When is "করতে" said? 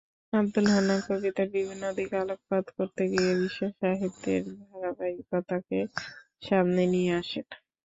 2.77-3.03